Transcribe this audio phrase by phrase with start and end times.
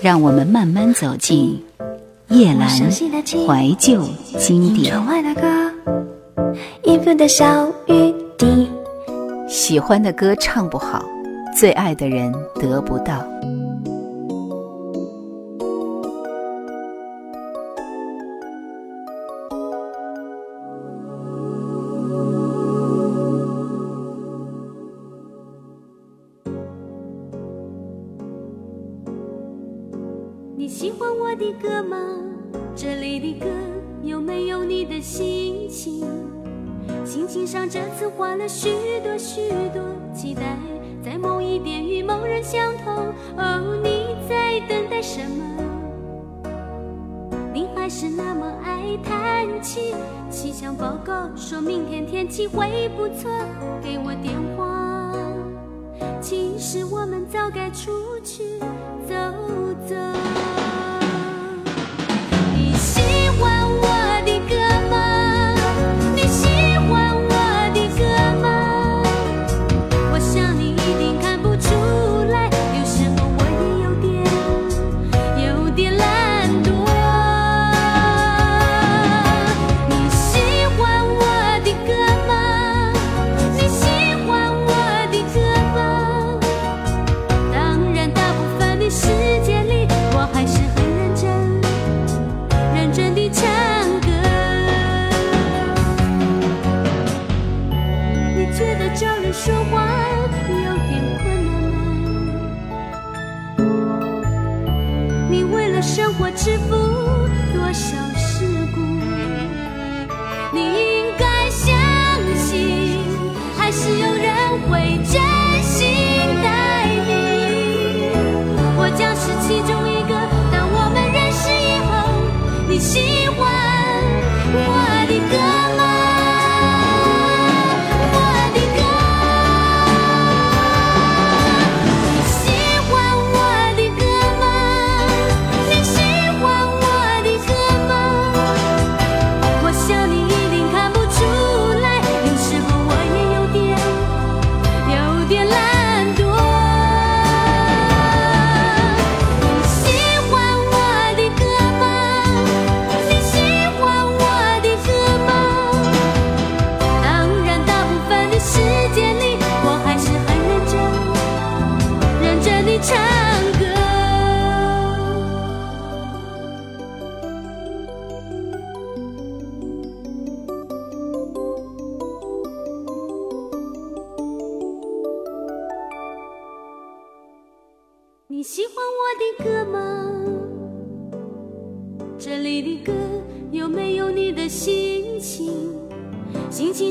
[0.00, 1.62] 让我们慢慢走进
[2.28, 4.02] 夜阑怀旧
[4.38, 4.94] 经典。
[9.48, 11.04] 喜欢的歌唱不好，
[11.56, 13.24] 最爱的人得不到。
[49.60, 49.94] 气。
[50.30, 53.30] 气象报告说明天天气会不错，
[53.82, 55.14] 给我电话。
[56.20, 58.58] 其实我们早该出去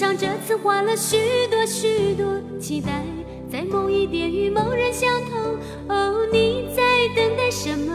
[0.00, 1.18] 上这次花了许
[1.50, 2.24] 多许多
[2.58, 3.04] 期待，
[3.52, 5.38] 在某一点与某人相同。
[5.94, 6.82] 哦，你在
[7.14, 7.92] 等待什么？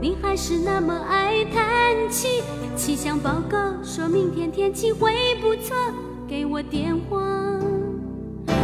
[0.00, 2.42] 你还是那么爱叹气。
[2.74, 5.12] 气象报告说明天天气会
[5.42, 5.76] 不错，
[6.26, 7.20] 给我电话。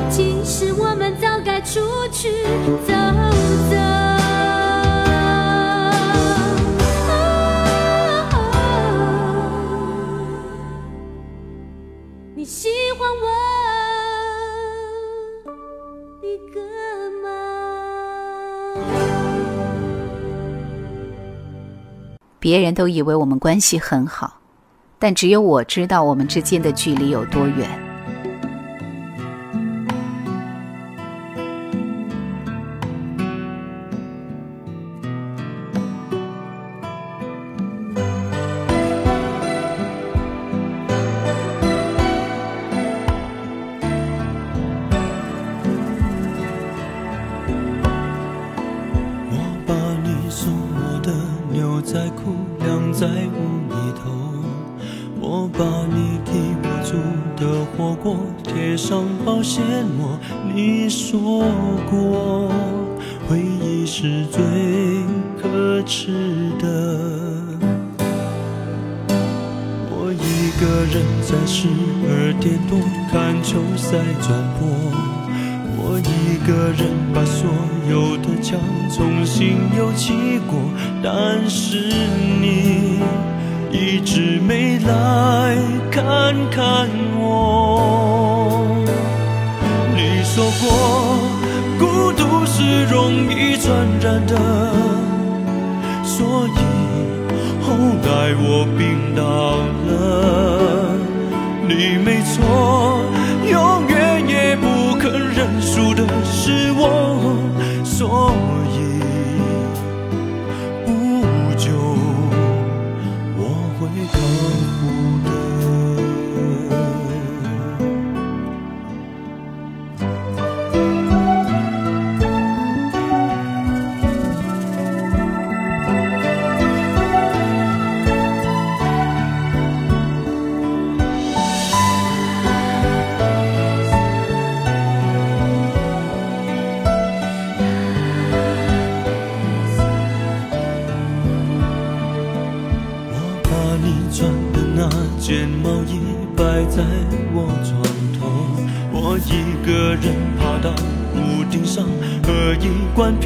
[0.09, 1.81] 其实我们早该出
[2.11, 2.31] 去
[2.87, 2.95] 走
[22.47, 24.39] 别人都以为我们关系很好，
[25.01, 27.86] 但只有我知道我们之间的距离有多远。
[52.99, 53.11] 在屋
[53.69, 54.09] 里头，
[55.21, 55.61] 我把
[55.95, 56.33] 你替
[56.63, 56.97] 我煮
[57.37, 59.63] 的火锅贴上保鲜
[59.99, 60.19] 膜。
[60.55, 61.45] 你说
[61.91, 62.51] 过
[63.29, 64.43] 回忆是最
[65.39, 66.65] 可耻的。
[69.91, 71.69] 我一个人在十
[72.09, 72.79] 二点多
[73.13, 75.16] 看球赛转播。
[76.07, 77.49] 一个人把所
[77.91, 78.59] 有的墙
[78.91, 80.59] 重新又砌过，
[81.03, 81.77] 但是
[82.41, 83.01] 你
[83.71, 85.57] 一直没来
[85.91, 86.89] 看看
[87.19, 88.77] 我。
[89.95, 90.65] 你说过
[91.79, 92.07] 孤。
[92.17, 94.35] 独是容易传染的，
[96.03, 96.59] 所以
[97.61, 97.67] 后
[98.03, 99.21] 来我病倒
[99.87, 99.91] 了。
[101.69, 102.35] 你没错，
[108.07, 108.46] 所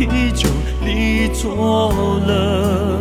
[0.06, 0.48] 啤酒，
[0.80, 2.98] 你错了，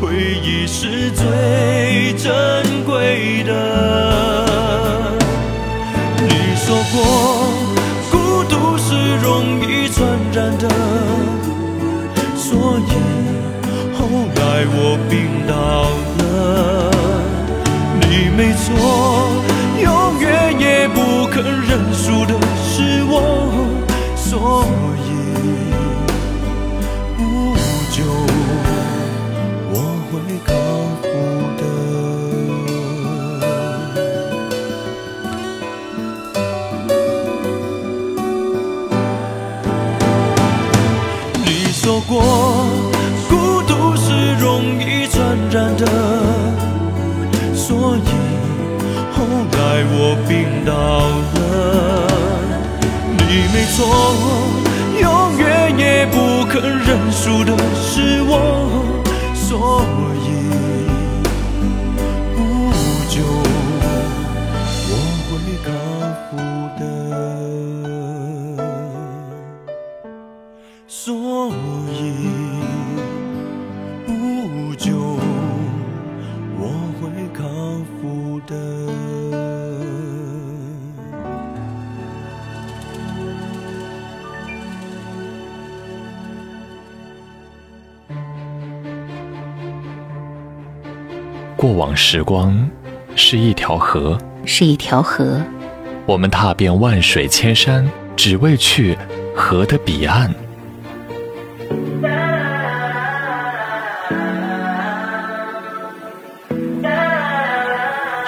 [0.00, 3.52] 回忆是最珍贵的。
[6.18, 6.94] 你说过，
[8.10, 10.68] 孤独是容易传染的，
[12.36, 12.90] 所以
[13.96, 15.12] 后来我病
[15.46, 15.54] 倒
[16.18, 16.90] 了。
[18.00, 19.23] 你没错，
[50.28, 52.06] 病倒了。
[53.16, 53.22] 你
[53.52, 53.78] 没错，
[55.00, 57.52] 永远也不肯认输的
[57.82, 58.32] 是我，
[59.34, 59.84] 所
[91.64, 92.54] 过往时光
[93.16, 95.40] 是一条河，是一条河，
[96.04, 98.98] 我们踏遍万水千山，只为去
[99.34, 100.30] 河的彼岸。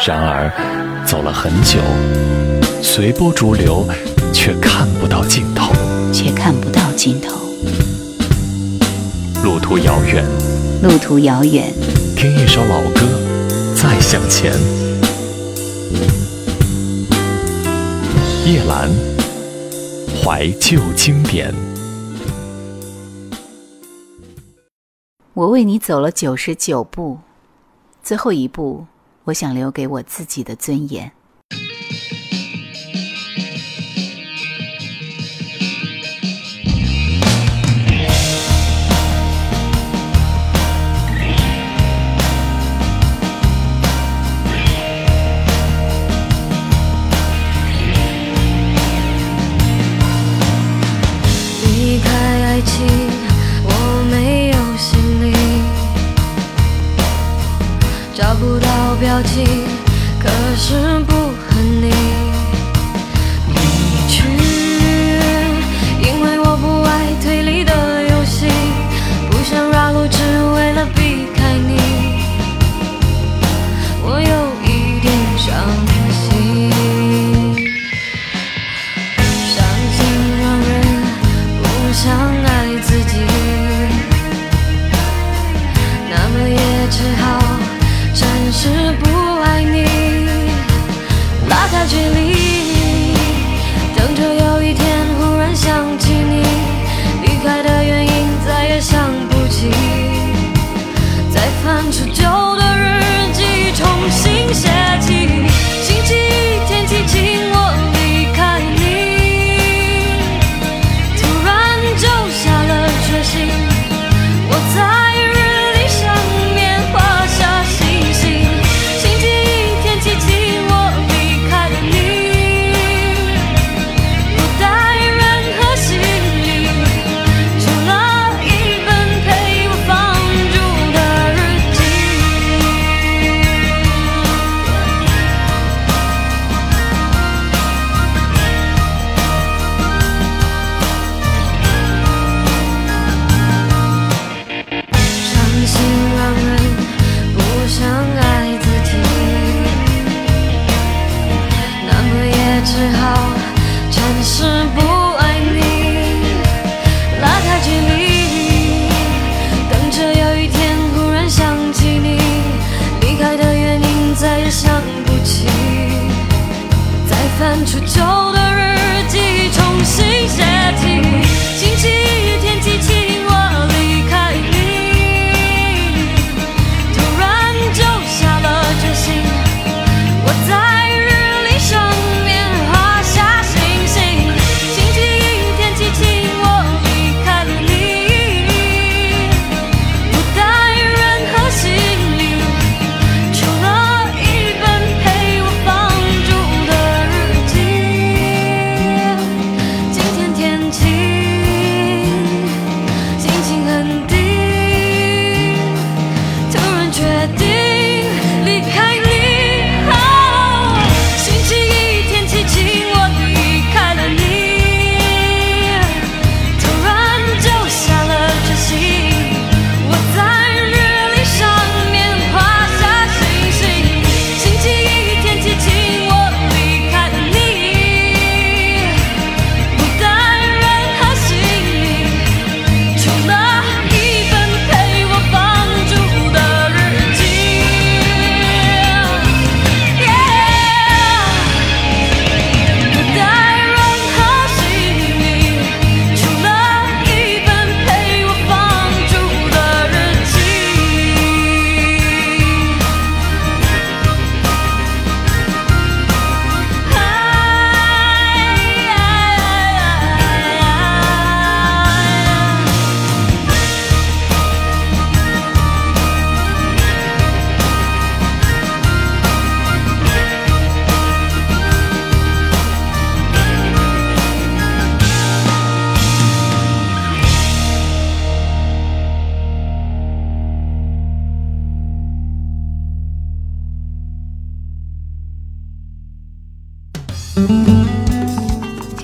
[0.07, 0.51] 然而，
[1.05, 1.79] 走了很久，
[2.83, 3.87] 随波逐流，
[4.33, 5.75] 却看不到尽头。
[6.11, 7.37] 却看不到尽头。
[9.45, 10.25] 路途遥远，
[10.83, 11.71] 路途遥远，
[12.17, 13.01] 听一首老歌，
[13.89, 14.53] 再向前。
[18.45, 18.91] 叶兰，
[20.21, 21.55] 怀旧经典。
[25.35, 27.21] 我为你走了九十九步，
[28.03, 28.85] 最后一步，
[29.23, 31.13] 我想留给我自己的尊严。
[59.17, 59.66] 交集，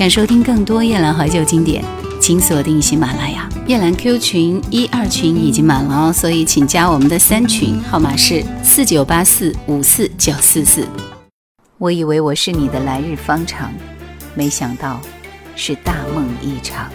[0.02, 1.80] 想收听更多夜兰怀旧经典，
[2.20, 3.48] 请锁定喜马拉雅。
[3.68, 10.88] 夜兰 Q 群一二群已经满了哦，所以请加我们的三群，号码是四九八四五四九四四。
[11.78, 13.72] 我以为我是你的来日方长，
[14.34, 15.00] 没想到
[15.54, 16.90] 是大梦一场。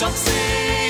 [0.00, 0.89] shall see.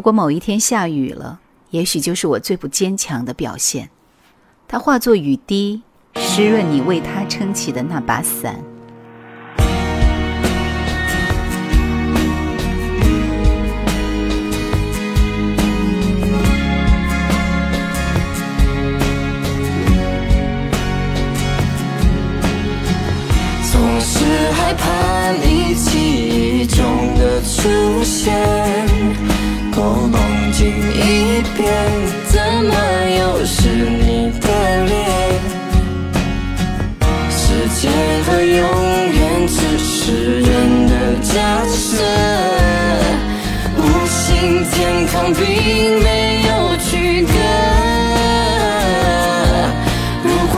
[0.00, 1.40] 如果某一天下雨了，
[1.72, 3.90] 也许就是我最不坚强的表现。
[4.66, 5.82] 它化作雨滴，
[6.14, 8.64] 湿润你为他撑起的那把伞。
[32.28, 32.74] 怎么
[33.18, 34.46] 又是你的
[34.86, 34.98] 脸？
[37.30, 37.38] 时
[37.80, 37.90] 间
[38.24, 38.58] 和永
[39.12, 40.48] 远只是人
[40.86, 41.32] 的假
[41.66, 41.88] 设，
[43.76, 45.42] 无心天空并
[46.02, 47.32] 没有区隔。
[50.22, 50.56] 如果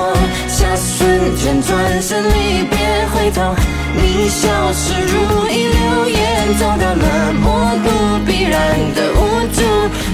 [0.48, 1.70] 下瞬间转
[2.02, 2.76] 身离别，
[3.14, 3.54] 回头
[3.94, 5.14] 你消失如
[5.48, 6.18] 一流言，
[6.58, 7.44] 走到了陌
[7.84, 7.86] 路
[8.26, 8.54] 必然
[8.94, 9.20] 的无，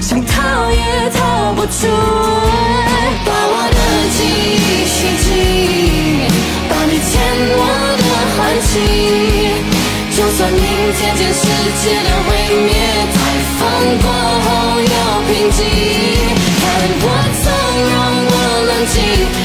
[0.08, 1.86] 想逃也逃不出。
[3.26, 3.78] 把我的
[4.16, 4.18] 记
[4.56, 5.28] 忆洗净，
[6.64, 7.12] 把你牵
[7.52, 7.60] 我
[8.00, 8.72] 的唤醒。
[10.16, 10.64] 就算明
[10.96, 11.44] 天全世
[11.84, 12.26] 界的毁
[12.64, 12.72] 灭，
[13.12, 13.16] 在
[13.58, 13.60] 风
[14.00, 14.48] 过后
[14.80, 14.96] 又
[15.28, 15.60] 平静。
[16.56, 16.64] 看
[17.04, 17.06] 我
[17.44, 17.46] 纵
[17.92, 17.94] 容，
[18.32, 18.96] 我冷静，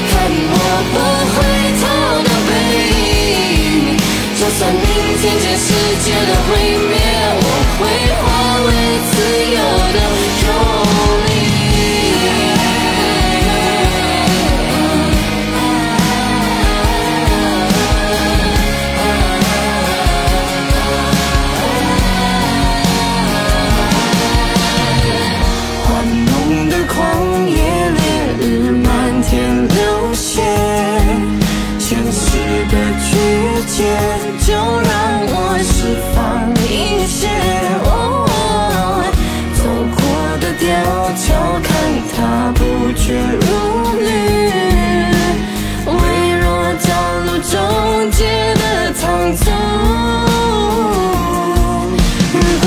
[0.08, 0.16] 看
[0.48, 0.56] 我
[0.94, 0.96] 不
[1.36, 1.36] 回
[1.84, 1.84] 头
[2.24, 2.52] 的背
[2.88, 4.00] 影。
[4.40, 4.80] 就算明
[5.20, 5.68] 天全世
[6.06, 6.52] 界的毁
[6.88, 6.93] 灭，
[33.76, 33.82] 拒绝，
[34.46, 34.94] 就让
[35.26, 36.16] 我释放
[36.70, 36.72] 一
[37.08, 37.18] 切。
[37.84, 37.88] 哦
[39.58, 39.62] 走
[39.96, 39.98] 过
[40.40, 40.70] 的吊
[41.18, 41.26] 桥，
[41.64, 41.68] 看
[42.16, 42.16] 它
[42.54, 42.62] 不
[42.94, 43.04] 绝
[43.42, 43.46] 如
[43.98, 44.08] 缕，
[45.88, 45.92] 微
[46.38, 46.46] 弱
[46.86, 46.88] 道
[47.26, 47.52] 路终
[48.12, 48.22] 结
[48.54, 48.62] 的
[48.94, 49.02] 苍
[49.36, 49.42] 促。
[52.32, 52.64] 如果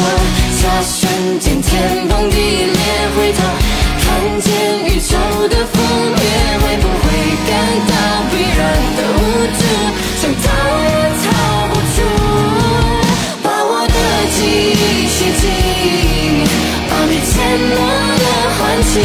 [0.58, 0.98] 下瞬
[1.38, 1.70] 间天
[2.08, 2.36] 崩地
[18.96, 19.04] 唤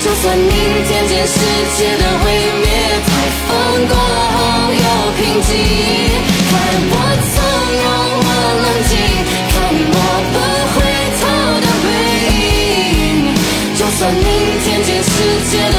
[0.00, 1.34] 就算明天见世
[1.76, 2.24] 界的毁
[2.60, 2.66] 灭，
[3.06, 3.10] 台
[3.46, 3.50] 风
[3.88, 4.36] 过后
[4.72, 4.82] 又
[5.16, 5.50] 平静。
[6.50, 6.52] 看
[6.90, 6.92] 我
[7.32, 7.34] 从
[7.82, 7.84] 容，
[8.24, 8.28] 我
[8.62, 8.92] 冷静，
[9.52, 9.54] 看
[9.92, 9.96] 我
[10.32, 10.36] 不
[10.72, 10.76] 回
[11.20, 11.22] 头
[11.60, 11.86] 的背
[12.38, 13.36] 影。
[13.76, 14.24] 就算明
[14.64, 15.08] 天见世
[15.50, 15.76] 界的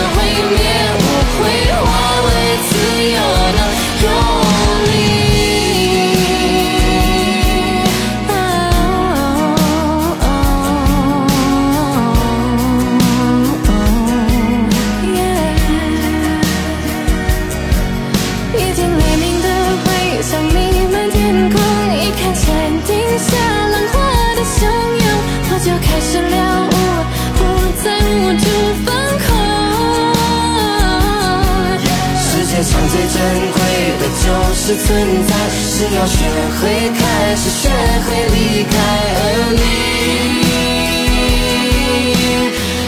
[34.65, 34.88] 是存
[35.28, 36.23] 在，是要学
[36.62, 38.71] 会开始，学会离开，
[39.19, 39.21] 而
[39.58, 39.60] 你，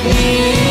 [0.08, 0.65] 你。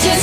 [0.00, 0.21] changes